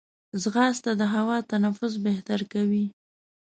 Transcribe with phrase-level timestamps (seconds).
[0.41, 2.85] ځغاسته د هوا تنفس بهتر کوي